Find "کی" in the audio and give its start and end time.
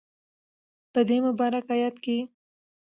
2.03-2.17